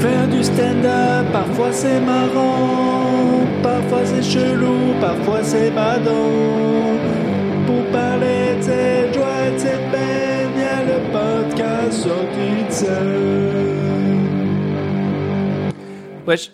Faire 0.00 0.28
du 0.28 0.42
stand-up, 0.42 1.30
parfois 1.30 1.72
c'est 1.72 2.00
marrant, 2.00 3.46
parfois 3.62 4.06
c'est 4.06 4.22
chelou, 4.22 4.94
parfois 4.98 5.44
c'est 5.44 5.70
badant. 5.70 6.96
Pour 7.66 7.84
parler 7.92 8.56
de 8.56 8.62
cette 8.62 9.14
joie 9.14 9.50
de 9.50 9.58
cette 9.58 9.90
peine, 9.90 10.58
y 10.58 10.62
a 10.62 10.84
le 10.84 11.00
podcast 11.12 11.92
sorti 11.92 12.64
de 12.66 12.72
scène. 12.72 14.00
Wesh. 16.26 16.50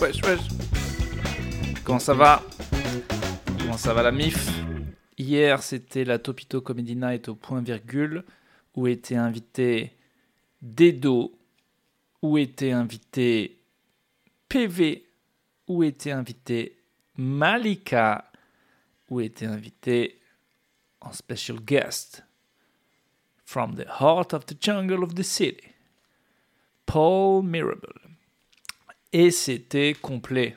Wesh, 0.00 0.22
wesh. 0.24 0.40
Comment 1.84 2.00
ça 2.00 2.14
va? 2.14 2.42
Comment 3.60 3.76
ça 3.76 3.94
va 3.94 4.02
la 4.02 4.10
MIF? 4.10 4.50
Hier, 5.18 5.62
c'était 5.62 6.04
la 6.04 6.18
Topito 6.18 6.60
Comedy 6.60 6.96
Night 6.96 7.28
au 7.28 7.36
point 7.36 7.60
virgule, 7.60 8.24
où 8.74 8.88
était 8.88 9.16
invité 9.16 9.92
Dedo, 10.62 11.32
où 12.22 12.38
était 12.38 12.72
invité 12.72 13.62
PV, 14.48 15.06
où 15.68 15.82
était 15.82 16.10
invité 16.12 16.76
Malika, 17.16 18.30
où 19.08 19.20
était 19.20 19.46
invité 19.46 20.20
en 21.00 21.12
special 21.12 21.58
guest 21.60 22.24
from 23.44 23.74
the 23.74 23.86
heart 24.00 24.32
of 24.34 24.44
the 24.46 24.56
jungle 24.62 25.02
of 25.02 25.14
the 25.14 25.22
city, 25.22 25.64
Paul 26.86 27.42
Mirabel. 27.44 27.92
Et 29.12 29.30
c'était 29.30 29.94
complet. 29.94 30.56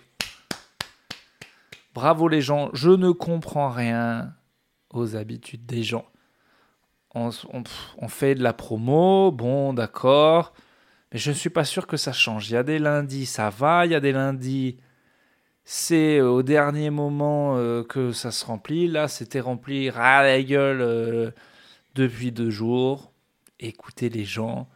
Bravo 1.94 2.28
les 2.28 2.42
gens, 2.42 2.70
je 2.74 2.90
ne 2.90 3.12
comprends 3.12 3.70
rien 3.70 4.36
aux 4.92 5.16
habitudes 5.16 5.66
des 5.66 5.84
gens. 5.84 6.06
On, 7.16 7.30
on- 7.52 8.08
fait 8.08 8.34
de 8.36 8.42
la 8.44 8.54
promo, 8.54 9.32
bon 9.32 9.74
d'accord, 9.74 10.54
mais 11.14 11.20
je 11.20 11.30
ne 11.30 11.36
suis 11.36 11.52
pas 11.52 11.64
sûr 11.64 11.86
que 11.86 11.96
ça 11.96 12.12
change. 12.12 12.50
Il 12.50 12.54
y 12.54 12.58
a 12.58 12.64
des 12.64 12.80
lundis, 12.80 13.28
ça 13.28 13.52
va, 13.52 13.86
il 13.86 13.92
y 13.92 13.96
a 13.96 14.00
des 14.00 14.12
lundis, 14.12 14.78
c'est 15.64 16.20
au 16.22 16.42
dernier 16.42 16.90
moment 16.90 17.56
euh, 17.56 17.84
que 17.84 18.12
ça 18.12 18.32
se 18.32 18.44
remplit. 18.46 18.88
Là, 18.88 19.08
c'était 19.08 19.40
rempli 19.40 19.90
à 19.90 20.24
la 20.24 20.42
gueule 20.42 20.82
euh, 20.82 21.32
depuis 21.94 22.32
deux 22.32 22.50
jours. 22.50 23.14
Écoutez 23.60 24.10
les 24.10 24.26
gens, 24.26 24.68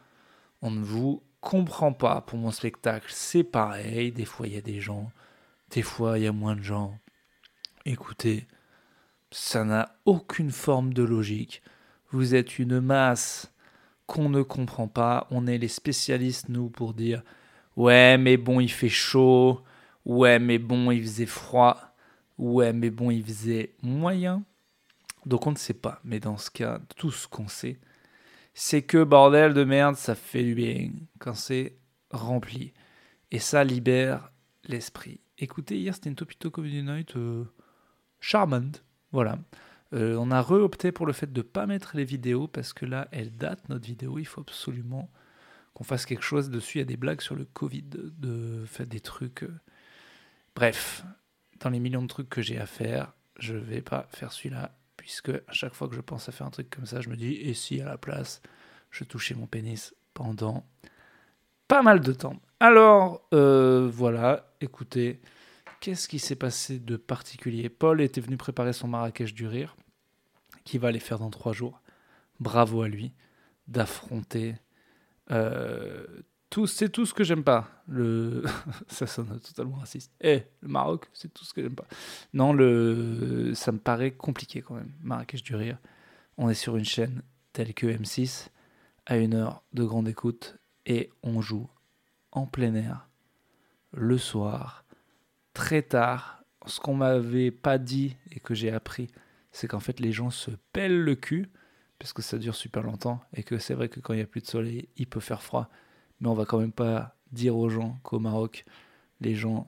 on 0.62 0.70
ne 0.70 0.84
vous 0.84 1.24
comprend 1.42 1.92
pas 1.92 2.22
pour 2.22 2.38
mon 2.38 2.52
spectacle. 2.52 3.08
C'est 3.10 3.44
pareil, 3.44 4.12
des 4.12 4.26
fois 4.26 4.48
il 4.48 4.54
y 4.54 4.58
a 4.58 4.62
des 4.62 4.80
gens, 4.80 5.12
des 5.72 5.82
fois 5.82 6.20
il 6.20 6.26
y 6.26 6.28
a 6.28 6.32
moins 6.32 6.56
de 6.56 6.64
gens. 6.64 6.98
Écoutez, 7.86 8.48
ça 9.32 9.64
n'a 9.64 9.96
aucune 10.06 10.52
forme 10.52 10.94
de 10.94 11.04
logique. 11.04 11.64
Vous 12.12 12.36
êtes 12.36 12.60
une 12.60 12.80
masse 12.80 13.52
qu'on 14.08 14.30
ne 14.30 14.42
comprend 14.42 14.88
pas. 14.88 15.28
On 15.30 15.46
est 15.46 15.58
les 15.58 15.68
spécialistes, 15.68 16.50
nous, 16.50 16.70
pour 16.70 16.94
dire 16.94 17.22
Ouais, 17.76 18.18
mais 18.18 18.38
bon, 18.38 18.60
il 18.60 18.72
fait 18.72 18.90
chaud. 18.90 19.62
Ouais, 20.06 20.40
mais 20.40 20.58
bon, 20.58 20.90
il 20.92 21.04
faisait 21.04 21.26
froid. 21.28 21.96
Ouais, 22.38 22.74
mais 22.74 22.90
bon, 22.90 23.12
il 23.12 23.24
faisait 23.24 23.76
moyen. 23.84 24.44
Donc 25.26 25.46
on 25.46 25.52
ne 25.52 25.58
sait 25.58 25.74
pas. 25.74 26.00
Mais 26.04 26.20
dans 26.20 26.38
ce 26.38 26.50
cas, 26.50 26.80
tout 26.96 27.12
ce 27.12 27.28
qu'on 27.28 27.48
sait, 27.48 27.80
c'est 28.54 28.82
que 28.82 29.04
bordel 29.04 29.54
de 29.54 29.64
merde, 29.64 29.96
ça 29.96 30.16
fait 30.16 30.44
du 30.44 30.56
bien 30.56 30.92
quand 31.20 31.36
c'est 31.36 31.78
rempli. 32.12 32.74
Et 33.32 33.40
ça 33.40 33.64
libère 33.64 34.32
l'esprit. 34.64 35.20
Écoutez, 35.38 35.78
hier, 35.78 35.94
c'était 35.94 36.10
une 36.10 36.16
Topito 36.16 36.50
Comedy 36.50 36.82
Night 36.82 37.16
euh, 37.18 37.44
charmante. 38.20 38.84
Voilà. 39.12 39.38
Euh, 39.94 40.16
on 40.18 40.32
a 40.32 40.42
re-opté 40.42 40.92
pour 40.92 41.06
le 41.06 41.14
fait 41.14 41.32
de 41.32 41.40
ne 41.40 41.44
pas 41.44 41.66
mettre 41.66 41.96
les 41.96 42.04
vidéos 42.04 42.48
parce 42.48 42.74
que 42.74 42.86
là, 42.86 43.08
elle 43.12 43.36
date 43.36 43.70
notre 43.70 43.86
vidéo. 43.86 44.20
Il 44.20 44.26
faut 44.26 44.42
absolument 44.42 45.10
qu'on 45.74 45.84
fasse 45.84 46.06
quelque 46.06 46.24
chose 46.24 46.50
dessus. 46.50 46.78
Il 46.78 46.82
y 46.82 46.84
a 46.84 46.86
des 46.86 46.98
blagues 46.98 47.22
sur 47.22 47.36
le 47.36 47.46
Covid, 47.46 47.84
de 47.84 48.64
faire 48.66 48.88
des 48.88 49.00
trucs. 49.00 49.44
euh. 49.44 49.60
Bref, 50.56 51.04
dans 51.60 51.70
les 51.70 51.80
millions 51.80 52.02
de 52.02 52.08
trucs 52.08 52.30
que 52.30 52.42
j'ai 52.42 52.60
à 52.60 52.66
faire, 52.66 53.14
je 53.40 53.56
vais 53.56 53.82
pas 53.82 54.08
faire 54.10 54.32
celui-là 54.32 54.76
puisque 54.98 55.30
à 55.30 55.52
chaque 55.52 55.74
fois 55.74 55.88
que 55.88 55.96
je 55.96 56.02
pense 56.02 56.28
à 56.28 56.32
faire 56.32 56.48
un 56.48 56.52
truc 56.52 56.70
comme 56.70 56.86
ça, 56.86 57.00
je 57.02 57.10
me 57.10 57.16
dis 57.16 57.34
et 57.36 57.54
si 57.54 57.80
à 57.80 57.86
la 57.86 57.98
place, 57.98 58.42
je 58.92 59.04
touchais 59.04 59.36
mon 59.36 59.46
pénis 59.46 59.96
pendant 60.14 60.66
pas 61.68 61.82
mal 61.84 62.02
de 62.02 62.12
temps. 62.12 62.42
Alors, 62.60 63.28
euh, 63.34 63.90
voilà, 63.92 64.52
écoutez, 64.62 65.22
qu'est-ce 65.80 66.08
qui 66.08 66.20
s'est 66.20 66.36
passé 66.36 66.80
de 66.80 66.98
particulier? 66.98 67.70
Paul 67.70 68.02
était 68.02 68.22
venu 68.22 68.38
préparer 68.38 68.74
son 68.74 68.88
Marrakech 68.88 69.34
du 69.34 69.48
rire, 69.48 69.76
qui 70.64 70.78
va 70.78 70.90
aller 70.90 71.00
faire 71.00 71.20
dans 71.20 71.30
trois 71.30 71.54
jours. 71.54 71.82
Bravo 72.40 72.82
à 72.82 72.88
lui 72.88 73.14
d'affronter 73.68 74.56
euh. 75.32 76.06
C'est 76.66 76.90
tout 76.90 77.06
ce 77.06 77.14
que 77.14 77.24
j'aime 77.24 77.44
pas. 77.44 77.70
Le, 77.88 78.44
ça 78.88 79.06
sonne 79.06 79.40
totalement 79.40 79.76
raciste. 79.76 80.12
Eh, 80.22 80.44
le 80.62 80.68
Maroc, 80.68 81.08
c'est 81.14 81.32
tout 81.32 81.44
ce 81.44 81.54
que 81.54 81.62
j'aime 81.62 81.76
pas. 81.76 81.86
Non, 82.34 82.52
le, 82.52 83.52
ça 83.54 83.72
me 83.72 83.78
paraît 83.78 84.12
compliqué 84.12 84.62
quand 84.62 84.74
même. 84.74 84.92
Marrakech 85.02 85.44
du 85.44 85.56
rire. 85.56 85.78
On 86.38 86.50
est 86.50 86.56
sur 86.56 86.76
une 86.76 86.86
chaîne 86.86 87.22
telle 87.54 87.76
que 87.76 87.86
M6 87.86 88.48
à 89.06 89.18
une 89.18 89.36
heure 89.36 89.64
de 89.74 89.84
grande 89.84 90.08
écoute 90.08 90.58
et 90.86 91.12
on 91.22 91.42
joue 91.42 91.70
en 92.32 92.48
plein 92.48 92.74
air 92.74 93.08
le 93.92 94.18
soir 94.18 94.84
très 95.58 95.82
tard. 95.82 96.44
Ce 96.68 96.80
qu'on 96.80 96.94
m'avait 96.94 97.50
pas 97.50 97.80
dit 97.80 98.16
et 98.32 98.40
que 98.40 98.54
j'ai 98.54 98.72
appris, 98.72 99.08
c'est 99.52 99.68
qu'en 99.68 99.80
fait 99.80 100.00
les 100.00 100.12
gens 100.12 100.30
se 100.30 100.52
pèlent 100.72 101.02
le 101.02 101.16
cul 101.16 101.50
parce 101.98 102.14
que 102.14 102.22
ça 102.22 102.38
dure 102.38 102.54
super 102.54 102.84
longtemps 102.84 103.22
et 103.34 103.42
que 103.42 103.58
c'est 103.58 103.74
vrai 103.74 103.90
que 103.90 104.00
quand 104.00 104.14
il 104.14 104.20
y 104.20 104.24
a 104.24 104.28
plus 104.28 104.42
de 104.42 104.48
soleil, 104.48 104.88
il 104.98 105.08
peut 105.08 105.20
faire 105.20 105.42
froid. 105.42 105.68
Mais 106.20 106.28
on 106.28 106.36
va 106.36 106.46
quand 106.46 106.60
même 106.60 106.72
pas 106.72 107.16
dire 107.32 107.58
aux 107.58 107.70
gens 107.70 107.98
qu'au 108.04 108.20
Maroc, 108.20 108.66
les 109.20 109.34
gens 109.34 109.68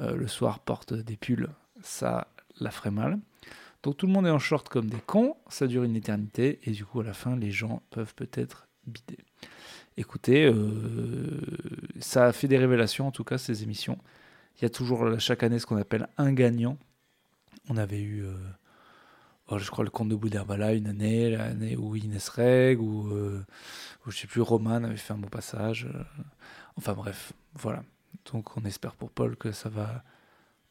euh, 0.00 0.16
le 0.16 0.26
soir 0.26 0.58
portent 0.58 0.94
des 0.94 1.16
pulls. 1.16 1.48
Ça 1.80 2.26
la 2.58 2.72
ferait 2.72 2.90
mal. 2.90 3.20
Donc 3.84 3.96
tout 3.98 4.08
le 4.08 4.12
monde 4.12 4.26
est 4.26 4.30
en 4.30 4.40
short 4.40 4.68
comme 4.68 4.90
des 4.90 5.00
cons, 5.06 5.36
ça 5.48 5.68
dure 5.68 5.84
une 5.84 5.94
éternité 5.94 6.58
et 6.64 6.72
du 6.72 6.84
coup 6.84 7.00
à 7.00 7.04
la 7.04 7.14
fin 7.14 7.36
les 7.36 7.52
gens 7.52 7.82
peuvent 7.90 8.14
peut-être 8.16 8.66
bider. 8.84 9.18
Écoutez, 9.96 10.44
euh, 10.46 11.40
ça 12.00 12.26
a 12.26 12.32
fait 12.32 12.48
des 12.48 12.58
révélations 12.58 13.06
en 13.06 13.12
tout 13.12 13.24
cas 13.24 13.38
ces 13.38 13.62
émissions. 13.62 13.98
Il 14.58 14.62
y 14.62 14.64
a 14.66 14.70
toujours 14.70 15.04
euh, 15.04 15.18
chaque 15.18 15.42
année 15.42 15.58
ce 15.58 15.66
qu'on 15.66 15.76
appelle 15.76 16.08
un 16.18 16.32
gagnant. 16.32 16.76
On 17.68 17.76
avait 17.76 18.00
eu, 18.00 18.24
euh, 18.24 18.34
oh, 19.48 19.58
je 19.58 19.70
crois, 19.70 19.84
le 19.84 19.90
conte 19.90 20.08
de 20.08 20.16
Boudherbala 20.16 20.72
une 20.74 20.86
année, 20.86 21.30
l'année 21.30 21.76
où 21.76 21.96
Inès 21.96 22.28
Reg, 22.28 22.80
ou, 22.80 23.08
euh, 23.08 23.44
je 24.06 24.16
sais 24.16 24.26
plus, 24.26 24.40
Roman 24.40 24.84
avait 24.84 24.96
fait 24.96 25.12
un 25.12 25.18
bon 25.18 25.28
passage. 25.28 25.86
euh. 25.86 26.02
enfin 26.76 26.94
bref, 26.94 27.32
voilà. 27.54 27.82
Donc 28.32 28.56
on 28.56 28.64
espère 28.64 28.94
pour 28.94 29.10
Paul 29.10 29.36
que 29.36 29.52
ça 29.52 29.68
va 29.68 30.02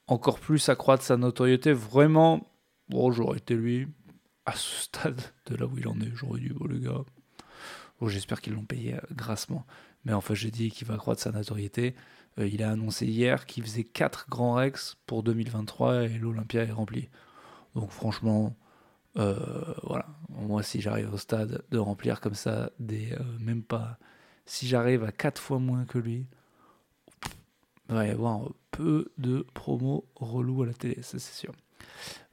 encore 0.08 0.40
plus 0.40 0.70
accroître 0.70 1.04
sa 1.04 1.18
notoriété. 1.18 1.74
Vraiment, 1.74 2.48
bon, 2.90 3.12
j'aurais 3.12 3.38
été 3.38 3.56
lui 3.56 3.88
à 4.46 4.54
ce 4.54 4.84
stade 4.84 5.22
de 5.48 5.56
là 5.56 5.66
où 5.66 5.78
il 5.78 5.88
en 5.88 6.00
est. 6.02 6.12
J'aurais 6.16 6.40
dit, 6.40 6.50
bon, 6.50 6.66
les 6.68 6.80
gars, 6.80 7.02
bon, 8.00 8.08
j'espère 8.08 8.42
qu'ils 8.42 8.54
l'ont 8.54 8.66
payé 8.66 8.96
grassement. 9.14 9.66
Mais 10.06 10.14
enfin, 10.14 10.34
j'ai 10.34 10.52
dit 10.52 10.72
qu'il 10.72 10.88
va 10.88 10.96
accroître 10.96 11.22
sa 11.22 11.32
notoriété. 11.32 11.96
Euh, 12.40 12.48
il 12.48 12.64
a 12.64 12.72
annoncé 12.72 13.06
hier 13.06 13.46
qu'il 13.46 13.64
faisait 13.64 13.84
4 13.84 14.28
grands 14.30 14.54
Rex 14.56 14.98
pour 15.06 15.24
2023 15.24 16.04
et 16.04 16.18
l'Olympia 16.18 16.64
est 16.64 16.72
rempli. 16.72 17.10
Donc 17.76 17.92
franchement, 17.92 18.56
euh, 19.18 19.36
voilà. 19.84 20.06
Moi, 20.30 20.64
si 20.64 20.82
j'arrive 20.82 21.14
au 21.14 21.18
stade 21.18 21.64
de 21.72 21.78
remplir 21.78 22.22
comme 22.22 22.36
ça, 22.36 22.72
des 22.80 23.12
euh, 23.14 23.20
même 23.40 23.64
pas. 23.64 23.98
Si 24.46 24.68
j'arrive 24.68 25.04
à 25.04 25.12
4 25.12 25.40
fois 25.42 25.60
moins 25.60 25.86
que 25.86 25.98
lui, 26.00 26.26
il 27.90 27.96
va 27.96 28.06
y 28.08 28.10
avoir 28.12 28.42
peu 28.72 29.12
de 29.18 29.46
promos 29.54 30.06
relous 30.16 30.64
à 30.64 30.68
la 30.68 30.74
télé, 30.74 31.02
ça 31.02 31.20
c'est 31.20 31.34
sûr. 31.34 31.52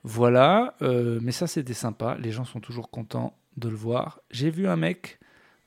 Voilà, 0.04 0.74
mais 0.80 1.32
ça 1.32 1.46
c'était 1.46 1.74
sympa. 1.74 2.16
Les 2.18 2.30
gens 2.30 2.44
sont 2.44 2.60
toujours 2.60 2.90
contents 2.90 3.36
de 3.56 3.68
le 3.68 3.74
voir. 3.76 4.20
J'ai 4.30 4.50
vu 4.50 4.68
un 4.68 4.76
mec. 4.76 5.18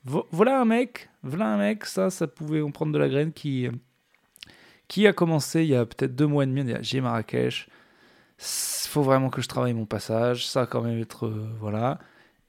vo- 0.04 0.26
Voilà 0.30 0.60
un 0.60 0.64
mec, 0.64 1.10
voilà 1.22 1.52
un 1.52 1.58
mec, 1.58 1.84
ça, 1.84 2.08
ça 2.10 2.26
pouvait 2.26 2.62
en 2.62 2.70
prendre 2.70 2.92
de 2.92 2.98
la 2.98 3.08
graine 3.08 3.32
qui, 3.32 3.68
qui 4.90 5.06
a 5.06 5.12
commencé 5.12 5.62
il 5.62 5.68
y 5.68 5.76
a 5.76 5.86
peut-être 5.86 6.16
deux 6.16 6.26
mois 6.26 6.42
et 6.42 6.46
demi. 6.48 6.74
J'ai 6.80 7.00
Marrakech, 7.00 7.68
il 8.40 8.88
faut 8.88 9.02
vraiment 9.02 9.30
que 9.30 9.40
je 9.40 9.46
travaille 9.46 9.72
mon 9.72 9.86
passage, 9.86 10.48
ça 10.48 10.62
va 10.62 10.66
quand 10.66 10.82
même 10.82 10.98
être. 10.98 11.26
euh, 11.26 11.48
voilà. 11.60 12.00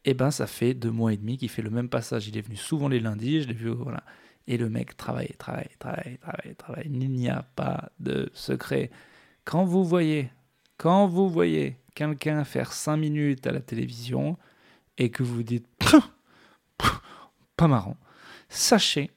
Et 0.06 0.16
ben 0.16 0.32
ça 0.32 0.48
fait 0.48 0.74
deux 0.74 0.90
mois 0.90 1.14
et 1.14 1.18
demi 1.18 1.38
qu'il 1.38 1.50
fait 1.50 1.62
le 1.62 1.70
même 1.70 1.88
passage. 1.88 2.28
Il 2.28 2.36
est 2.36 2.42
venu 2.42 2.56
souvent 2.56 2.88
les 2.88 3.00
lundis, 3.00 3.44
je 3.44 3.48
l'ai 3.48 3.54
vu, 3.54 3.70
voilà. 3.70 4.04
Et 4.48 4.58
le 4.58 4.70
mec 4.70 4.98
travaille, 4.98 5.36
travaille, 5.38 5.70
travaille, 5.78 6.18
travaille, 6.18 6.56
travaille. 6.56 6.88
Il 6.88 7.12
n'y 7.12 7.30
a 7.30 7.44
pas 7.56 7.92
de 8.00 8.32
secret. 8.34 8.90
Quand 9.46 9.64
vous 9.64 9.86
voyez, 9.86 10.32
quand 10.78 11.06
vous 11.06 11.30
voyez 11.30 11.78
quelqu'un 11.94 12.44
faire 12.44 12.74
cinq 12.74 12.98
minutes 12.98 13.46
à 13.46 13.52
la 13.52 13.62
télévision 13.62 14.36
et 14.98 15.12
que 15.12 15.22
vous 15.22 15.44
dites 15.44 15.68
pas 17.56 17.68
marrant, 17.68 17.98
sachez 18.50 19.12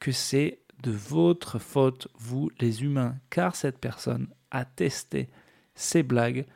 que 0.00 0.10
c'est 0.10 0.58
de 0.84 0.90
votre 0.90 1.58
faute, 1.58 2.08
vous 2.18 2.50
les 2.60 2.82
humains, 2.82 3.16
car 3.30 3.56
cette 3.56 3.78
personne 3.78 4.28
a 4.50 4.64
testé 4.64 5.30
ces 5.74 6.02
blagues 6.02 6.46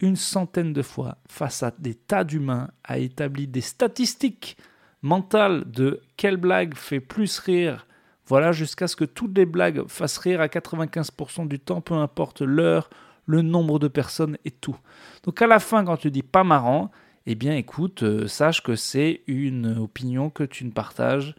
une 0.00 0.16
centaine 0.16 0.72
de 0.72 0.82
fois 0.82 1.18
face 1.28 1.62
à 1.62 1.72
des 1.78 1.94
tas 1.94 2.24
d'humains, 2.24 2.70
a 2.82 2.98
établi 2.98 3.46
des 3.46 3.60
statistiques 3.60 4.56
mentales 5.02 5.70
de 5.70 6.00
quelle 6.16 6.36
blague 6.36 6.74
fait 6.74 7.00
plus 7.00 7.38
rire 7.38 7.86
Voilà, 8.26 8.52
jusqu'à 8.52 8.88
ce 8.88 8.96
que 8.96 9.04
toutes 9.04 9.36
les 9.36 9.46
blagues 9.46 9.86
fassent 9.86 10.18
rire 10.18 10.40
à 10.40 10.46
95% 10.46 11.46
du 11.46 11.60
temps, 11.60 11.80
peu 11.80 11.94
importe 11.94 12.40
l'heure, 12.40 12.90
le 13.26 13.42
nombre 13.42 13.78
de 13.78 13.88
personnes 13.88 14.36
et 14.44 14.50
tout. 14.50 14.76
Donc 15.22 15.40
à 15.42 15.46
la 15.46 15.60
fin, 15.60 15.84
quand 15.84 15.96
tu 15.96 16.10
dis 16.10 16.22
pas 16.22 16.44
marrant, 16.44 16.90
eh 17.26 17.34
bien 17.34 17.54
écoute, 17.54 18.02
euh, 18.02 18.26
sache 18.26 18.62
que 18.62 18.76
c'est 18.76 19.22
une 19.26 19.78
opinion 19.78 20.28
que 20.28 20.44
tu 20.44 20.64
ne 20.64 20.70
partages. 20.70 21.34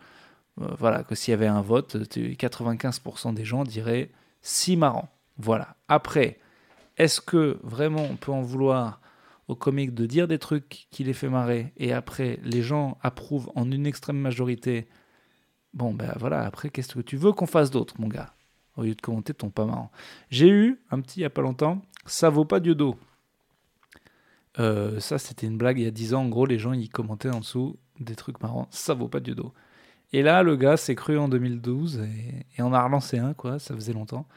Euh, 0.62 0.68
voilà, 0.78 1.04
que 1.04 1.16
s'il 1.16 1.32
y 1.32 1.34
avait 1.34 1.48
un 1.48 1.62
vote, 1.62 1.96
95% 1.96 3.34
des 3.34 3.46
gens 3.46 3.64
diraient 3.64 4.12
si 4.42 4.78
marrant. 4.78 5.10
Voilà. 5.38 5.76
Après, 5.88 6.40
est-ce 6.98 7.20
que 7.22 7.60
vraiment 7.64 8.04
on 8.04 8.16
peut 8.16 8.32
en 8.32 8.42
vouloir 8.42 9.02
aux 9.48 9.56
comiques 9.56 9.94
de 9.94 10.06
dire 10.06 10.28
des 10.28 10.40
trucs 10.40 10.88
qui 10.92 11.04
les 11.04 11.14
fait 11.14 11.30
marrer 11.30 11.74
et 11.78 11.94
après 11.94 12.40
les 12.44 12.62
gens 12.62 12.98
approuvent 13.02 13.52
en 13.56 13.70
une 13.70 13.86
extrême 13.86 14.18
majorité? 14.18 14.88
Bon, 15.74 15.94
ben 15.94 16.14
voilà, 16.20 16.46
après, 16.46 16.70
qu'est-ce 16.70 16.96
que 16.96 17.02
tu 17.02 17.18
veux 17.18 17.34
qu'on 17.34 17.48
fasse 17.48 17.70
d'autre, 17.70 17.96
mon 18.00 18.08
gars? 18.08 18.34
Au 18.78 18.84
lieu 18.84 18.96
de 18.96 19.02
commenter 19.02 19.34
ton 19.34 19.50
pas 19.50 19.66
marrant. 19.66 19.92
J'ai 20.30 20.50
eu 20.50 20.82
un 20.90 21.02
petit 21.02 21.20
il 21.20 21.24
n'y 21.24 21.26
a 21.26 21.30
pas 21.30 21.42
longtemps, 21.42 21.82
ça 22.06 22.30
vaut 22.30 22.46
pas 22.46 22.60
Dieu 22.60 22.76
d'eau. 22.76 22.98
Euh, 24.60 25.00
ça, 25.00 25.18
c'était 25.18 25.48
une 25.48 25.58
blague 25.58 25.80
il 25.80 25.84
y 25.84 25.88
a 25.88 25.92
10 25.92 26.14
ans. 26.14 26.24
En 26.24 26.30
gros, 26.30 26.46
les 26.46 26.60
gens 26.60 26.74
ils 26.74 26.90
commentaient 26.90 27.30
en 27.30 27.40
dessous 27.40 27.78
des 28.00 28.16
trucs 28.16 28.42
marrants. 28.42 28.68
Ça 28.72 28.94
vaut 28.94 29.10
pas 29.10 29.20
Dieu 29.20 29.36
d'eau. 29.36 29.54
Et 30.14 30.22
là, 30.24 30.44
le 30.44 30.56
gars 30.56 30.78
s'est 30.78 30.96
cru 30.96 31.18
en 31.18 31.28
2012 31.30 32.00
et, 32.58 32.62
on 32.62 32.74
a 32.74 32.84
relancé 32.84 33.18
un, 33.20 33.34
quoi. 33.34 33.60
Ça 33.60 33.76
faisait 33.76 33.94
longtemps. 33.94 34.28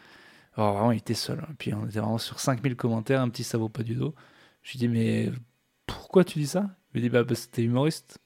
Alors, 0.56 0.74
vraiment, 0.74 0.92
il 0.92 0.98
était 0.98 1.14
seul. 1.14 1.40
Hein. 1.40 1.54
Puis 1.58 1.74
on 1.74 1.86
était 1.86 2.00
vraiment 2.00 2.18
sur 2.18 2.40
5000 2.40 2.76
commentaires, 2.76 3.20
un 3.20 3.28
petit 3.28 3.44
ça 3.44 3.58
vaut 3.58 3.68
pas 3.68 3.82
du 3.82 3.94
dos. 3.94 4.14
Je 4.62 4.72
lui 4.72 4.78
dis, 4.80 4.88
mais 4.88 5.30
pourquoi 5.86 6.24
tu 6.24 6.38
dis 6.38 6.46
ça? 6.46 6.70
Il 6.94 6.98
me 6.98 7.02
dit, 7.02 7.10
bah, 7.10 7.24
bah 7.24 7.34
c'était 7.34 7.62
humoriste, 7.62 8.18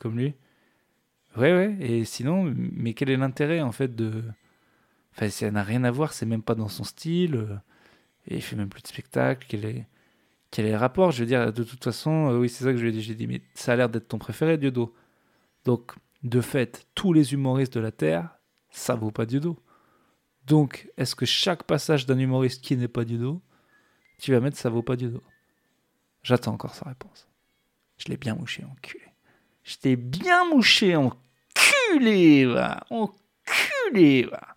comme 0.00 0.16
lui. 0.18 0.34
Ouais, 1.36 1.52
ouais. 1.52 1.76
Et 1.80 2.04
sinon, 2.04 2.52
mais 2.56 2.94
quel 2.94 3.10
est 3.10 3.16
l'intérêt 3.16 3.60
en 3.60 3.72
fait 3.72 3.94
de. 3.94 4.22
Enfin, 5.12 5.28
ça 5.30 5.50
n'a 5.50 5.62
rien 5.62 5.84
à 5.84 5.90
voir, 5.90 6.12
c'est 6.12 6.26
même 6.26 6.42
pas 6.42 6.54
dans 6.54 6.68
son 6.68 6.84
style. 6.84 7.36
Euh, 7.36 7.56
et 8.28 8.36
il 8.36 8.42
fait 8.42 8.56
même 8.56 8.68
plus 8.68 8.82
de 8.82 8.88
spectacle. 8.88 9.46
Quel 9.48 9.64
est, 9.64 9.86
quel 10.50 10.66
est 10.66 10.72
le 10.72 10.76
rapport? 10.76 11.10
Je 11.12 11.20
veux 11.20 11.26
dire, 11.26 11.52
de 11.52 11.64
toute 11.64 11.84
façon, 11.84 12.30
euh, 12.30 12.38
oui, 12.38 12.48
c'est 12.48 12.64
ça 12.64 12.72
que 12.72 12.78
je 12.78 12.82
lui 12.82 12.90
ai 12.90 12.92
dit. 12.92 13.02
J'ai 13.02 13.14
dit, 13.14 13.26
mais 13.26 13.42
ça 13.54 13.72
a 13.74 13.76
l'air 13.76 13.88
d'être 13.88 14.08
ton 14.08 14.18
préféré, 14.18 14.58
Dieudo. 14.58 14.94
Donc, 15.64 15.94
de 16.24 16.40
fait, 16.40 16.86
tous 16.94 17.12
les 17.12 17.32
humoristes 17.32 17.74
de 17.74 17.80
la 17.80 17.92
Terre, 17.92 18.38
ça 18.70 18.94
vaut 18.94 19.10
pas 19.10 19.26
Dieudo. 19.26 19.62
Donc, 20.46 20.90
est-ce 20.96 21.14
que 21.14 21.26
chaque 21.26 21.62
passage 21.62 22.06
d'un 22.06 22.18
humoriste 22.18 22.62
qui 22.62 22.76
n'est 22.76 22.88
pas 22.88 23.04
Dieudo, 23.04 23.40
tu 24.18 24.32
vas 24.32 24.40
mettre 24.40 24.56
ça 24.56 24.70
vaut 24.70 24.82
pas 24.82 24.96
Dieudo 24.96 25.22
J'attends 26.22 26.54
encore 26.54 26.74
sa 26.74 26.88
réponse. 26.88 27.28
Je 27.98 28.08
l'ai 28.08 28.16
bien 28.16 28.34
mouché, 28.34 28.64
enculé. 28.64 29.04
Je 29.62 29.76
t'ai 29.76 29.96
bien 29.96 30.44
mouché, 30.48 30.96
en 30.96 31.12
enculé, 31.94 32.46
va, 32.46 32.84
enculé, 32.90 34.24
va. 34.24 34.54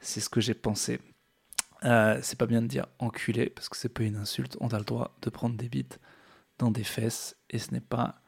C'est 0.00 0.20
ce 0.20 0.28
que 0.28 0.40
j'ai 0.40 0.54
pensé. 0.54 1.00
Euh, 1.84 2.18
c'est 2.22 2.38
pas 2.38 2.46
bien 2.46 2.62
de 2.62 2.66
dire 2.66 2.86
enculé 2.98 3.50
parce 3.50 3.68
que 3.68 3.76
c'est 3.76 3.88
pas 3.88 4.04
une 4.04 4.16
insulte. 4.16 4.56
On 4.60 4.68
a 4.68 4.78
le 4.78 4.84
droit 4.84 5.16
de 5.22 5.30
prendre 5.30 5.56
des 5.56 5.68
bites 5.68 5.98
dans 6.58 6.70
des 6.70 6.84
fesses 6.84 7.36
et 7.50 7.58
ce 7.58 7.72
n'est 7.72 7.80
pas, 7.80 8.21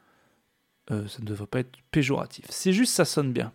euh, 0.91 1.07
ça 1.07 1.19
ne 1.19 1.25
devrait 1.25 1.47
pas 1.47 1.59
être 1.59 1.77
péjoratif. 1.91 2.45
C'est 2.49 2.73
juste 2.73 2.93
ça 2.93 3.05
sonne 3.05 3.33
bien. 3.33 3.53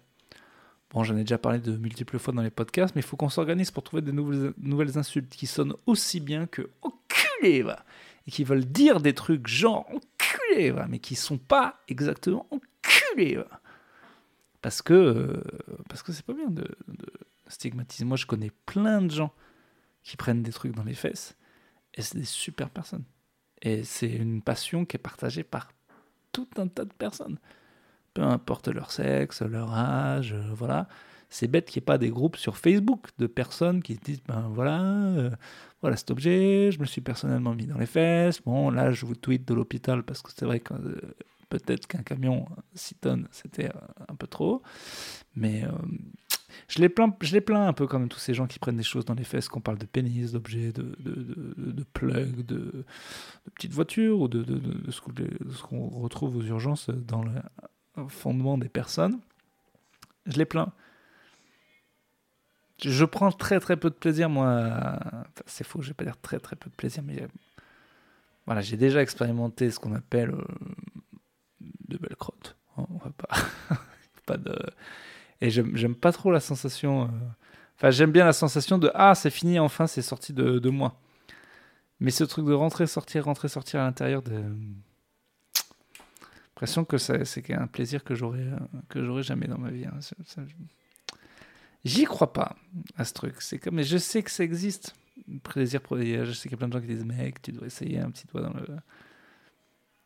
Bon, 0.91 1.05
j'en 1.05 1.17
ai 1.17 1.21
déjà 1.21 1.39
parlé 1.39 1.61
de 1.61 1.77
multiples 1.77 2.19
fois 2.19 2.35
dans 2.35 2.43
les 2.43 2.51
podcasts, 2.51 2.95
mais 2.97 3.01
il 3.01 3.05
faut 3.05 3.17
qu'on 3.17 3.29
s'organise 3.29 3.71
pour 3.71 3.85
trouver 3.85 4.03
des 4.03 4.13
nouvelles, 4.13 4.99
insultes 4.99 5.31
qui 5.31 5.47
sonnent 5.47 5.75
aussi 5.87 6.19
bien 6.19 6.47
que 6.47 6.69
enculé, 6.83 7.65
et 8.27 8.31
qui 8.31 8.43
veulent 8.43 8.65
dire 8.65 9.01
des 9.01 9.15
trucs 9.15 9.47
genre 9.47 9.87
enculé, 9.89 10.73
va, 10.73 10.89
mais 10.89 10.99
qui 10.99 11.15
sont 11.15 11.39
pas 11.39 11.79
exactement 11.89 12.49
enculé, 12.51 13.37
va 13.37 13.61
parce 14.63 14.83
que 14.83 14.95
euh, 14.95 15.43
parce 15.89 16.03
que 16.03 16.13
c'est 16.13 16.25
pas 16.25 16.35
bien 16.35 16.51
de, 16.51 16.67
stigmatiser. 17.49 18.05
Moi, 18.05 18.17
je 18.17 18.27
connais 18.27 18.53
plein 18.67 19.03
de 19.03 19.11
gens 19.11 19.33
qui 20.03 20.17
prennent 20.17 20.43
des 20.43 20.53
trucs 20.53 20.75
dans 20.75 20.85
les 20.85 20.95
fesses 20.95 21.37
et 21.95 22.03
c'est 22.03 22.19
des 22.19 22.25
super 22.25 22.71
personnes. 22.71 23.05
Et 23.63 23.85
c'est 23.85 24.11
une 24.11 24.41
passion 24.41 24.85
qui 24.85 24.97
est 24.97 25.01
partagée 25.01 25.43
par 25.43 25.73
tout 26.33 26.49
un 26.57 26.69
tas 26.69 26.85
de 26.85 26.93
personnes. 26.93 27.39
Peu 28.15 28.23
importe 28.23 28.69
leur 28.69 28.91
sexe, 28.91 29.43
leur 29.43 29.73
âge, 29.73 30.33
euh, 30.33 30.53
voilà. 30.55 30.89
C'est 31.29 31.47
bête 31.47 31.67
qu'il 31.67 31.81
n'y 31.81 31.85
ait 31.85 31.87
pas 31.87 31.99
des 31.99 32.11
groupes 32.11 32.37
sur 32.37 32.57
Facebook 32.57 33.07
de 33.19 33.29
personnes 33.29 33.83
qui 33.83 33.95
disent 33.95 34.23
ben 34.27 34.51
voilà, 34.53 34.83
euh, 34.83 35.31
voilà 35.81 35.97
cet 35.97 36.11
objet, 36.11 36.71
je 36.73 36.81
me 36.81 36.87
suis 36.87 37.01
personnellement 37.01 37.55
mis 37.55 37.67
dans 37.67 37.79
les 37.79 37.87
fesses. 37.87 38.41
Bon, 38.43 38.71
là, 38.71 38.91
je 38.91 39.07
vous 39.07 39.15
tweet 39.15 39.47
de 39.47 39.55
l'hôpital 39.55 40.03
parce 40.03 40.23
que 40.23 40.31
c'est 40.35 40.45
vrai 40.45 40.59
que 40.59 40.75
peut-être 41.51 41.87
qu'un 41.87 42.03
camion 42.03 42.47
6 42.75 42.95
tonnes, 42.95 43.29
c'était 43.33 43.67
euh, 43.67 43.81
un 44.09 44.15
peu 44.15 44.27
trop. 44.27 44.63
Mais 45.37 45.65
euh, 45.65 45.71
je, 46.71 46.81
les 46.81 46.89
plains, 46.89 47.67
un 47.67 47.73
peu 47.73 47.87
quand 47.87 47.99
même, 47.99 48.09
tous 48.09 48.19
ces 48.19 48.33
gens 48.33 48.47
qui 48.47 48.59
prennent 48.59 48.77
des 48.77 48.83
choses 48.83 49.05
dans 49.05 49.15
les 49.15 49.25
fesses, 49.25 49.49
qu'on 49.49 49.61
parle 49.61 49.79
de 49.79 49.87
pénis, 49.87 50.33
d'objets, 50.33 50.73
de, 50.73 51.85
plugs, 51.93 52.47
de, 52.47 52.85
petites 53.55 53.73
voitures, 53.73 54.21
ou 54.21 54.29
de, 54.29 54.43
de 54.43 54.91
ce 54.91 55.01
qu'on 55.01 55.89
retrouve 55.89 56.37
aux 56.37 56.43
urgences 56.43 56.89
dans 56.91 57.23
le 57.25 57.33
fondement 58.09 58.57
des 58.57 58.69
personnes. 58.69 59.19
Je 60.27 60.39
les 60.39 60.45
plains. 60.45 60.73
Je 62.83 63.05
prends 63.05 63.33
très 63.33 63.61
très 63.61 63.77
peu 63.77 63.91
de 63.91 63.95
plaisir, 63.95 64.31
moi. 64.31 64.99
c'est 65.47 65.65
faux, 65.65 65.83
je 65.83 65.89
vais 65.89 65.95
pas 65.95 66.05
dire 66.05 66.17
très 66.17 66.39
très 66.39 66.57
peu 66.57 66.71
de 66.71 66.75
plaisir, 66.75 67.03
mais 67.03 67.27
voilà, 68.47 68.63
j'ai 68.63 68.77
déjà 68.77 69.03
expérimenté 69.03 69.71
ce 69.71 69.79
qu'on 69.79 69.95
appelle 69.95 70.31
euh, 70.31 70.45
de 71.89 71.99
belles 71.99 72.17
crottes. 72.17 72.57
On 72.77 72.99
va 72.99 73.11
pas, 73.11 73.29
pas 74.27 74.37
de. 74.39 74.57
Et 75.41 75.51
j'aime 75.51 75.95
pas 75.95 76.13
trop 76.13 76.31
la 76.31 76.41
sensation. 76.41 77.05
Euh, 77.05 77.07
enfin, 77.77 77.91
j'aime 77.91 78.13
bien 78.13 78.25
la 78.25 78.33
sensation 78.33 78.79
de 78.79 78.91
ah, 78.95 79.15
c'est 79.15 79.31
fini, 79.31 79.59
enfin, 79.59 79.87
c'est 79.87 80.03
sorti 80.03 80.33
de, 80.33 80.59
de, 80.59 80.71
moi. 80.71 81.01
Mais 81.99 82.11
ce 82.11 82.25
truc 82.25 82.47
de 82.47 82.53
rentrer, 82.53 82.87
sortir, 82.87 83.25
rentrer, 83.25 83.49
sortir 83.49 83.81
à 83.81 83.85
l'intérieur 83.85 84.23
de. 84.23 84.43
L'impression 86.51 86.85
que 86.85 86.99
c'est 86.99 87.55
un 87.55 87.67
plaisir 87.67 88.05
que 88.05 88.15
j'aurais 88.15 88.51
que 88.91 89.03
j'aurais 89.03 89.23
jamais 89.23 89.47
dans 89.47 89.57
ma 89.57 89.71
vie. 89.71 89.87
Hein. 89.87 89.99
J'y 91.85 92.05
crois 92.05 92.35
pas 92.35 92.55
à 92.99 93.07
ce 93.07 93.15
truc. 93.15 93.41
C'est 93.41 93.59
comme, 93.59 93.77
mais 93.77 93.85
je 93.85 93.97
sais 93.97 94.23
que 94.23 94.31
ça 94.31 94.45
existe. 94.45 94.95
Plaisir 95.43 95.81
pour 95.81 95.97
Je 95.97 96.33
sais 96.33 96.43
qu'il 96.43 96.53
y 96.53 96.55
a 96.55 96.59
plein 96.59 96.69
de 96.69 96.73
gens 96.75 96.81
qui 96.81 96.87
disent 96.87 97.05
mec, 97.05 97.41
tu 97.41 97.53
dois 97.53 97.67
essayer 97.67 97.99
un 97.99 98.11
petit 98.11 98.27
doigt 98.27 98.43
dans 98.43 98.53
le 98.53 98.67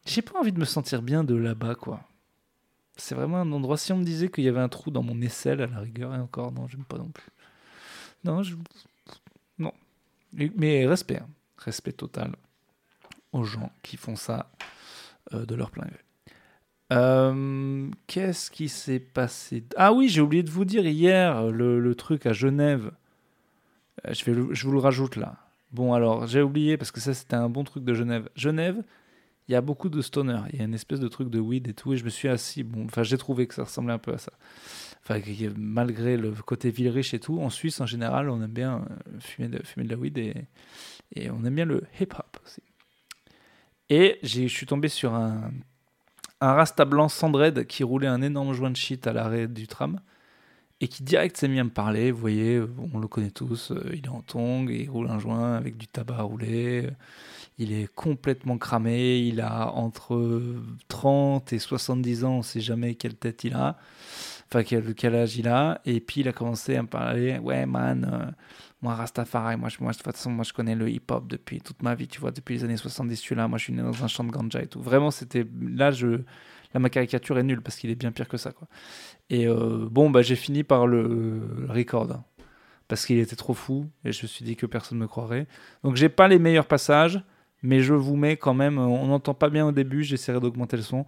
j'ai 0.07 0.23
pas 0.23 0.39
envie 0.39 0.53
de 0.53 0.59
me 0.59 0.65
sentir 0.65 1.03
bien 1.03 1.25
de 1.25 1.35
là-bas, 1.35 1.75
quoi. 1.75 2.01
C'est 2.97 3.15
vraiment 3.15 3.39
un 3.39 3.53
endroit. 3.53 3.77
Si 3.77 3.93
on 3.93 3.97
me 3.99 4.05
disait 4.05 4.29
qu'il 4.29 4.45
y 4.45 4.49
avait 4.49 4.61
un 4.61 4.69
trou 4.69 4.91
dans 4.91 5.03
mon 5.03 5.21
aisselle, 5.21 5.61
à 5.61 5.67
la 5.67 5.81
rigueur, 5.81 6.15
et 6.15 6.19
encore, 6.19 6.53
non, 6.53 6.69
j'aime 6.69 6.85
pas 6.85 6.99
non 6.99 7.09
plus. 7.09 7.31
Non, 8.25 8.43
je. 8.43 8.57
Non. 9.59 9.73
Mais 10.33 10.87
respect, 10.87 11.19
hein. 11.19 11.29
respect 11.59 11.93
total 11.93 12.33
aux 13.33 13.45
gens 13.45 13.71
qui 13.83 13.97
font 13.97 14.17
ça 14.17 14.51
euh, 15.33 15.45
de 15.45 15.55
leur 15.55 15.71
plein 15.71 15.87
gré. 15.87 15.99
Euh, 16.93 17.91
Qu'est-ce 18.07 18.51
qui 18.51 18.69
s'est 18.69 19.01
passé 19.01 19.65
Ah 19.77 19.93
oui, 19.93 20.09
j'ai 20.09 20.21
oublié 20.21 20.43
de 20.43 20.51
vous 20.51 20.65
dire 20.65 20.87
hier 20.87 21.51
le, 21.51 21.95
truc 21.95 22.27
à 22.27 22.33
Genève. 22.33 22.93
Euh, 24.07 24.15
je, 24.15 24.31
vais 24.31 24.55
je 24.55 24.67
vous 24.67 24.73
le 24.73 24.79
rajoute 24.79 25.17
là. 25.17 25.37
Bon, 25.73 25.93
alors, 25.93 26.27
j'ai 26.29 26.41
oublié 26.41 26.77
parce 26.77 26.93
que 26.93 27.01
ça, 27.01 27.15
c'était 27.15 27.35
un 27.35 27.49
bon 27.49 27.65
truc 27.65 27.85
de 27.85 27.95
Genève. 27.95 28.29
Genève, 28.37 28.83
il 29.49 29.53
y 29.53 29.55
a 29.55 29.61
beaucoup 29.61 29.89
de 29.89 30.01
stoner. 30.01 30.41
Il 30.53 30.59
y 30.59 30.63
a 30.63 30.65
une 30.65 30.75
espèce 30.75 31.01
de 31.01 31.09
truc 31.09 31.29
de 31.29 31.39
weed 31.39 31.69
et 31.69 31.75
tout. 31.75 31.93
Et 31.93 31.97
je 31.97 32.05
me 32.05 32.11
suis 32.11 32.29
assis. 32.29 32.63
Bon, 32.63 32.85
enfin, 32.87 33.03
j'ai 33.03 33.19
trouvé 33.19 33.47
que 33.47 33.55
ça 33.55 33.65
ressemblait 33.65 33.93
un 33.93 33.99
peu 33.99 34.15
à 34.15 34.19
ça. 34.19 34.33
Enfin, 35.03 35.21
malgré 35.57 36.17
le 36.17 36.33
côté 36.33 36.71
ville 36.71 36.89
riche 36.89 37.13
et 37.13 37.21
tout, 37.21 37.41
en 37.41 37.51
Suisse, 37.51 37.81
en 37.81 37.87
général, 37.87 38.31
on 38.31 38.43
aime 38.43 38.51
bien 38.51 38.87
euh, 39.09 39.21
fumer 39.21 39.49
de, 39.49 39.89
la 39.89 39.97
weed 39.97 40.17
et, 40.17 40.47
et 41.15 41.31
on 41.31 41.45
aime 41.45 41.55
bien 41.55 41.67
le 41.67 41.83
hip-hop 42.01 42.39
aussi. 42.45 42.63
Et 43.91 44.19
je 44.23 44.47
suis 44.47 44.65
tombé 44.65 44.89
sur 44.89 45.13
un, 45.13 45.51
un 46.41 46.53
rasta 46.55 46.87
blanc 46.87 47.09
sans 47.09 47.29
dread 47.29 47.67
qui 47.67 47.85
roulait 47.85 48.07
un 48.07 48.23
énorme 48.23 48.55
joint 48.55 48.71
de 48.71 48.77
shit 48.77 49.07
à 49.07 49.13
l'arrêt 49.13 49.47
du 49.47 49.67
tram 49.67 50.01
et 50.85 50.89
qui 50.89 51.03
direct 51.03 51.37
s'est 51.37 51.49
mis 51.49 51.59
à 51.59 51.65
me 51.65 51.71
parler. 51.71 52.13
Vous 52.13 52.21
voyez, 52.21 52.63
on 52.93 52.99
le 52.99 53.09
connaît 53.09 53.31
tous, 53.31 53.71
euh, 53.71 53.91
il 53.95 54.05
est 54.05 54.09
en 54.09 54.21
tongs, 54.21 54.67
il 54.69 54.89
roule 54.91 55.11
un 55.11 55.19
joint 55.19 55.55
avec 55.55 55.77
du 55.79 55.89
tabac 55.89 56.17
à 56.17 56.23
rouler 56.23 56.91
il 57.59 57.73
est 57.73 57.93
complètement 57.95 58.59
cramé, 58.59 59.19
il 59.19 59.41
a 59.41 59.71
entre 59.73 60.43
30 60.89 61.53
et 61.53 61.59
70 61.59 62.25
ans, 62.25 62.35
on 62.35 62.39
ne 62.39 62.43
sait 62.43 62.61
jamais 62.61 62.95
quelle 62.95 63.15
tête 63.15 63.45
il 63.45 63.55
a, 63.55 63.77
enfin 64.49 64.65
quel, 64.65 64.95
quel, 64.95 65.15
âge 65.15 65.37
il 65.37 65.49
a, 65.49 65.81
et 65.85 66.01
puis 66.01 66.23
il 66.23 66.29
a 66.29 66.33
commencé 66.33 66.77
à 66.77 66.83
me 66.83 66.89
parler, 66.89 67.39
ouais 67.39 67.65
man, 67.67 68.11
euh, 68.13 68.31
moi 68.83 68.95
Rastafari, 68.95 69.57
moi, 69.57 69.69
moi 69.81 69.93
de 69.93 69.97
toute 69.97 70.05
façon 70.05 70.31
moi 70.31 70.45
je 70.45 70.53
connais 70.53 70.75
le 70.75 70.91
hip-hop 70.91 71.29
depuis 71.29 71.61
toute 71.61 71.83
ma 71.83 71.95
vie, 71.95 72.09
tu 72.09 72.21
vois, 72.21 72.33
depuis 72.33 72.57
les 72.57 72.65
années 72.65 72.77
70 72.77 73.17
je 73.17 73.21
suis 73.21 73.35
là, 73.37 73.47
moi 73.47 73.59
je 73.59 73.65
suis 73.65 73.73
né 73.73 73.83
dans 73.83 74.03
un 74.03 74.09
champ 74.09 74.25
de 74.25 74.33
ganja 74.33 74.61
et 74.61 74.67
tout, 74.67 74.81
vraiment 74.83 75.13
c'était, 75.13 75.47
là 75.61 75.93
je, 75.93 76.23
là 76.75 76.81
ma 76.81 76.91
caricature 76.91 77.39
est 77.39 77.43
nulle 77.43 77.63
parce 77.63 77.77
qu'il 77.77 77.91
est 77.91 77.95
bien 77.95 78.13
pire 78.13 78.29
que 78.29 78.37
ça. 78.37 78.53
Et 79.31 79.47
euh, 79.47 79.89
bon 79.91 80.11
bah 80.11 80.23
j'ai 80.23 80.37
fini 80.37 80.65
par 80.65 80.87
le, 80.87 81.67
record, 81.69 82.11
hein, 82.13 82.25
parce 82.89 83.07
qu'il 83.07 83.19
était 83.19 83.37
trop 83.37 83.55
fou, 83.55 83.87
et 84.05 84.13
je 84.13 84.23
me 84.23 84.29
suis 84.29 84.45
dit 84.45 84.57
que 84.57 84.67
personne 84.67 84.99
ne 84.99 85.03
me 85.05 85.09
croirait, 85.09 85.47
donc 85.83 85.97
j'ai 85.97 86.09
pas 86.09 86.29
les 86.29 86.39
meilleurs 86.39 86.67
passages, 86.67 87.23
Mais 87.65 87.81
je 87.81 87.95
vous 87.95 88.15
mets 88.15 88.37
quand 88.37 88.53
même, 88.53 88.79
on 88.79 89.07
n'entend 89.07 89.33
pas 89.33 89.49
bien 89.49 89.67
au 89.67 89.73
début, 89.73 90.05
j'essaierai 90.05 90.39
d'augmenter 90.39 90.77
le 90.77 90.83
son. 90.83 91.07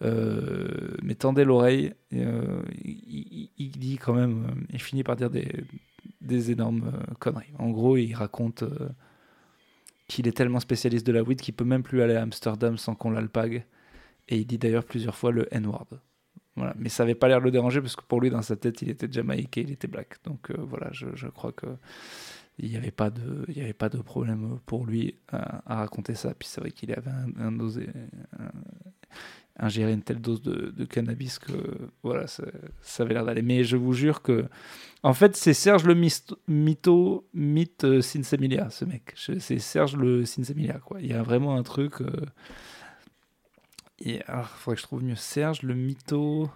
Euh, 0.00 0.96
mais 1.02 1.14
tendez 1.14 1.44
l'oreille, 1.44 1.92
euh, 2.14 2.62
il, 2.82 3.70
dit 3.78 3.98
quand 3.98 4.14
même, 4.14 4.46
euh, 4.46 4.64
il 4.72 4.80
finit 4.80 5.02
par 5.04 5.16
dire 5.16 5.28
des, 5.30 6.50
énormes 6.50 6.90
euh, 6.94 7.14
conneries. 7.18 7.52
En 7.58 7.68
gros, 7.70 7.98
il 7.98 8.14
raconte 8.14 8.62
euh, 8.62 8.88
qu'il 10.06 10.26
est 10.26 10.32
tellement 10.32 10.60
spécialiste 10.60 11.06
de 11.06 11.12
la 11.12 11.22
weed 11.22 11.42
qu'il 11.42 11.54
peut 11.54 11.64
même 11.64 11.82
plus 11.82 12.00
aller 12.00 12.14
à 12.14 12.22
Amsterdam 12.22 12.78
sans 12.78 12.94
qu'on 12.94 13.10
l'alpague. 13.10 13.66
Et 14.28 14.38
il 14.38 14.46
dit 14.46 14.58
d'ailleurs 14.58 14.84
plusieurs 14.84 15.16
fois 15.16 15.32
le 15.32 15.52
N-word. 15.54 15.88
Voilà. 16.56 16.74
Mais 16.76 16.88
ça 16.88 17.04
n'avait 17.04 17.14
pas 17.14 17.28
l'air 17.28 17.38
de 17.38 17.44
le 17.44 17.50
déranger 17.50 17.80
parce 17.80 17.96
que 17.96 18.02
pour 18.02 18.20
lui, 18.20 18.30
dans 18.30 18.42
sa 18.42 18.56
tête, 18.56 18.82
il 18.82 18.90
était 18.90 19.10
jamaïcain, 19.10 19.62
il 19.62 19.70
était 19.70 19.86
black. 19.86 20.16
Donc 20.24 20.50
euh, 20.50 20.56
voilà, 20.58 20.88
je, 20.92 21.28
crois 21.28 21.52
que 21.52 21.66
il 22.58 22.68
n'y 22.68 22.76
avait, 22.76 22.90
pas 22.90 23.10
de- 23.10 23.46
avait 23.48 23.72
pas 23.72 23.88
de 23.88 23.98
problème 23.98 24.58
pour 24.66 24.84
lui 24.84 25.14
à, 25.28 25.62
à 25.72 25.76
raconter 25.76 26.14
ça. 26.14 26.34
Puis 26.34 26.48
c'est 26.48 26.60
vrai 26.60 26.72
qu'il 26.72 26.92
avait 26.92 27.12
un, 27.38 27.52
dosé, 27.52 27.88
ingéré 29.58 29.92
une 29.92 30.02
telle 30.02 30.20
dose 30.20 30.42
de, 30.42 30.84
cannabis 30.84 31.38
que 31.38 31.52
voilà, 32.02 32.26
ça, 32.26 32.42
avait 32.98 33.14
l'air 33.14 33.24
d'aller. 33.24 33.42
Mais 33.42 33.62
je 33.62 33.76
vous 33.76 33.92
jure 33.92 34.22
que, 34.22 34.46
en 35.04 35.14
fait, 35.14 35.36
c'est 35.36 35.54
Serge 35.54 35.84
le 35.84 35.94
mytho, 35.94 37.28
mythe 37.34 37.84
euh, 37.84 38.00
Sinsemilia, 38.00 38.70
ce 38.70 38.84
mec. 38.84 39.14
C'est 39.16 39.58
Serge 39.60 39.96
le 39.96 40.24
Sinsemilia, 40.24 40.80
quoi. 40.84 41.00
Il 41.00 41.06
y 41.06 41.14
a 41.14 41.22
vraiment 41.22 41.56
un 41.56 41.62
truc. 41.62 42.00
euh, 42.00 42.10
Il 44.00 44.22
faudrait 44.56 44.76
que 44.76 44.80
je 44.80 44.86
trouve 44.86 45.02
mieux. 45.02 45.16
Serge 45.16 45.62
le 45.62 45.74
mytho. 45.74 46.48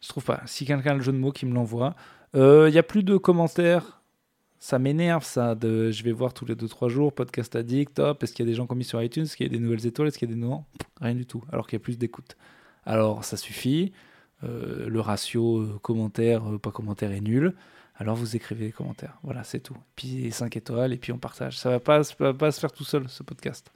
Je 0.00 0.08
trouve 0.08 0.24
pas. 0.24 0.42
Si 0.46 0.64
quelqu'un 0.64 0.92
a 0.92 0.94
le 0.94 1.00
jeu 1.00 1.12
de 1.12 1.18
mots, 1.18 1.32
qui 1.32 1.46
me 1.46 1.54
l'envoie. 1.54 1.94
Euh, 2.34 2.68
Il 2.68 2.74
y 2.74 2.78
a 2.78 2.82
plus 2.82 3.02
de 3.02 3.16
commentaires. 3.16 4.02
Ça 4.58 4.78
m'énerve 4.78 5.24
ça. 5.24 5.54
De, 5.54 5.90
je 5.90 6.02
vais 6.02 6.12
voir 6.12 6.34
tous 6.34 6.44
les 6.44 6.54
2-3 6.54 6.88
jours. 6.88 7.12
Podcast 7.12 7.56
addict, 7.56 7.94
top. 7.94 8.22
Est-ce 8.22 8.32
qu'il 8.32 8.44
y 8.44 8.48
a 8.48 8.50
des 8.50 8.56
gens 8.56 8.66
qui 8.66 8.72
ont 8.72 8.76
mis 8.76 8.84
sur 8.84 9.02
iTunes 9.02 9.24
Est-ce 9.24 9.36
qu'il 9.36 9.46
y 9.46 9.50
a 9.50 9.52
des 9.52 9.58
nouvelles 9.58 9.86
étoiles 9.86 10.08
Est-ce 10.08 10.18
qu'il 10.18 10.28
y 10.28 10.32
a 10.32 10.34
des 10.34 10.40
non 10.40 10.64
Rien 11.00 11.14
du 11.14 11.26
tout. 11.26 11.42
Alors 11.52 11.66
qu'il 11.66 11.78
y 11.78 11.82
a 11.82 11.84
plus 11.84 11.98
d'écoute. 11.98 12.36
Alors 12.84 13.24
ça 13.24 13.36
suffit. 13.36 13.92
Euh, 14.44 14.88
le 14.88 15.00
ratio 15.00 15.58
euh, 15.58 15.78
commentaire, 15.82 16.48
euh, 16.48 16.58
pas 16.58 16.70
commentaire 16.70 17.12
est 17.12 17.20
nul. 17.20 17.54
Alors 17.96 18.14
vous 18.16 18.36
écrivez 18.36 18.66
des 18.66 18.72
commentaires. 18.72 19.18
Voilà, 19.22 19.42
c'est 19.42 19.60
tout. 19.60 19.76
Puis 19.96 20.30
5 20.30 20.56
étoiles 20.56 20.92
et 20.92 20.96
puis 20.96 21.12
on 21.12 21.18
partage. 21.18 21.58
Ça 21.58 21.70
va 21.70 21.78
va 21.78 22.34
pas 22.34 22.52
se 22.52 22.60
faire 22.60 22.72
tout 22.72 22.84
seul 22.84 23.08
ce 23.08 23.22
podcast. 23.22 23.72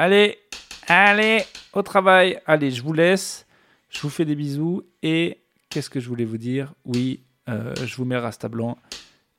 Allez, 0.00 0.38
allez, 0.86 1.42
au 1.72 1.82
travail. 1.82 2.40
Allez, 2.46 2.70
je 2.70 2.84
vous 2.84 2.92
laisse. 2.92 3.44
Je 3.90 4.00
vous 4.00 4.10
fais 4.10 4.24
des 4.24 4.36
bisous. 4.36 4.84
Et 5.02 5.40
qu'est-ce 5.68 5.90
que 5.90 5.98
je 5.98 6.08
voulais 6.08 6.24
vous 6.24 6.38
dire? 6.38 6.72
Oui, 6.84 7.24
euh, 7.48 7.74
je 7.84 7.96
vous 7.96 8.04
mets 8.04 8.16
rasta 8.16 8.48
blanc. 8.48 8.78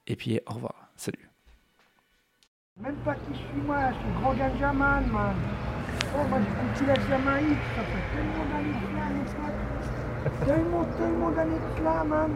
Et 0.06 0.18
puis 0.18 0.38
au 0.46 0.56
revoir. 0.56 0.76
Salut. 0.98 1.30
Même 2.78 2.98
pas 3.06 3.14
qui 3.14 3.32
je 3.32 3.38
suis 3.38 3.62
moi, 3.66 3.78
je 3.88 4.00
suis 4.00 4.22
grand 4.22 4.34
ganjaman, 4.34 5.08
man. 5.08 5.36
Oh, 6.14 6.28
moi 6.28 6.40
j'ai 6.78 6.86
la 6.88 6.96
Jamaïque, 7.08 7.66
ça 7.78 7.84
fait 7.84 8.18
tellement 8.18 8.46
d'années 8.52 8.74
mon 8.74 9.24
pote. 10.26 10.46
Tellement, 10.46 10.84
tellement 10.98 11.32
d'années 11.32 11.56
de 11.56 11.78
cela, 11.78 12.04
man. 12.04 12.32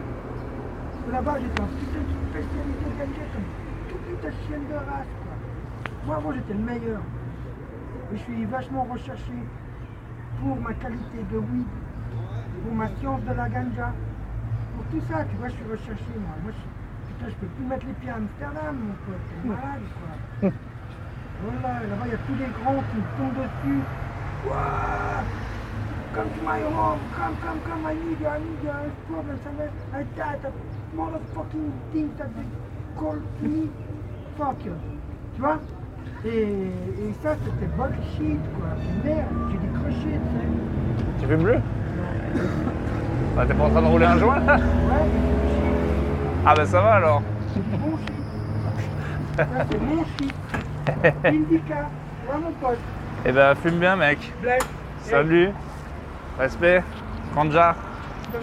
Là-bas, 1.12 1.36
j'étais 1.42 1.60
un 1.60 1.66
putain 1.66 2.00
de 2.00 2.14
spécialité 2.30 2.84
de 2.88 3.04
comme 3.34 3.48
toute 3.90 4.00
putain 4.00 4.28
de 4.28 4.48
chienne 4.48 4.66
de 4.66 4.74
race, 4.76 5.12
quoi. 5.22 5.96
Moi, 6.06 6.16
avant, 6.16 6.32
j'étais 6.32 6.54
le 6.54 6.60
meilleur. 6.60 7.02
Et 8.12 8.16
je 8.16 8.22
suis 8.22 8.44
vachement 8.44 8.86
recherché 8.90 9.32
pour 10.40 10.56
ma 10.56 10.74
qualité 10.74 11.18
de 11.32 11.38
weed, 11.38 11.66
pour 12.62 12.74
ma 12.74 12.88
science 13.00 13.22
de 13.24 13.32
la 13.32 13.48
ganja. 13.48 13.92
Pour 14.74 14.84
tout 14.90 15.06
ça, 15.08 15.24
tu 15.24 15.36
vois, 15.36 15.48
je 15.48 15.54
suis 15.54 15.70
recherché, 15.70 16.12
moi. 16.18 16.34
Moi, 16.42 16.52
je, 16.52 17.12
putain, 17.12 17.30
je 17.30 17.34
peux 17.36 17.46
plus 17.46 17.64
mettre 17.64 17.86
les 17.86 17.92
pieds 17.94 18.10
à 18.10 18.16
Amsterdam, 18.16 18.76
mon 18.76 18.94
pote. 19.06 19.22
C'est 19.30 19.48
malade, 19.48 19.86
quoi. 20.40 20.50
Voilà, 21.42 21.80
là-bas, 21.80 22.04
il 22.06 22.10
y 22.10 22.14
a 22.14 22.18
tous 22.18 22.34
les 22.38 22.46
grands 22.46 22.82
qui 22.90 22.96
me 22.96 23.02
tombent 23.18 23.42
dessus. 23.42 23.82
Ouah 24.46 25.24
Come 26.14 26.30
to 26.30 26.42
my 26.44 26.60
home, 26.62 27.00
come, 27.12 27.36
come, 27.42 27.60
come, 27.66 27.86
I 27.86 27.94
need 27.94 28.20
you, 28.20 28.28
I 28.28 28.38
need 28.38 28.62
you, 28.62 28.70
I 28.70 28.84
have 28.84 29.06
problems, 29.08 29.40
I 29.92 30.04
that 30.16 30.52
motherfucking 30.94 31.72
thing 31.92 32.14
that 32.18 32.30
they 32.36 32.46
call 32.96 33.16
to 33.16 33.44
me, 33.44 33.68
fuck 34.38 34.64
you. 34.64 34.78
Tu 35.34 35.40
vois? 35.40 35.58
Et, 36.26 36.30
et 36.30 37.14
ça, 37.22 37.36
c'était 37.44 37.70
bullshit, 37.76 38.40
quoi. 38.58 38.68
Merde, 39.04 39.26
j'ai 39.50 39.58
décroché, 39.58 40.18
tu 40.18 40.30
sais. 40.38 41.20
Tu 41.20 41.26
fumes 41.26 41.44
plus? 41.44 41.60
Bah, 43.36 43.44
T'es 43.46 43.54
pas 43.54 43.64
en 43.64 43.70
train 43.70 43.82
de 43.82 43.86
rouler 43.86 44.06
un 44.06 44.18
joint? 44.18 44.40
Là 44.40 44.56
Ouais, 44.56 44.62
c'est 44.62 46.46
Ah 46.46 46.54
bah 46.54 46.66
ça 46.66 46.80
va 46.80 46.94
alors. 46.94 47.22
du 47.54 47.60
bon 47.76 47.96
shit. 47.98 48.24
Ça, 49.36 49.46
c'est 49.70 49.80
mon 49.80 50.04
shit. 50.04 50.34
Indica, 51.24 51.88
vois, 52.26 52.36
mon 52.38 52.52
pote. 52.52 52.78
Eh 53.26 53.32
ben 53.32 53.54
fume 53.56 53.78
bien 53.78 53.96
mec. 53.96 54.32
Bless. 54.42 54.62
Salut. 55.02 55.50
Respect. 56.38 56.82
Kanja. 57.34 57.74
Don't 58.32 58.40